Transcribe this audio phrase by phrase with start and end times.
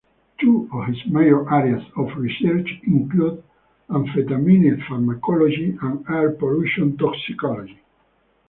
[0.39, 3.43] Two of his major areas of research include
[3.87, 7.77] amphetamine pharmacology and air pollution toxicology.